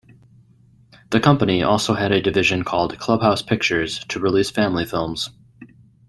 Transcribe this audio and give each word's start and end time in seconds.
The 1.11 1.19
company 1.19 1.61
also 1.61 1.93
had 1.93 2.11
a 2.11 2.23
division 2.23 2.63
called 2.63 2.97
"Clubhouse 2.97 3.43
Pictures" 3.43 3.99
to 4.05 4.19
release 4.19 4.49
family 4.49 4.83
films. 4.85 5.29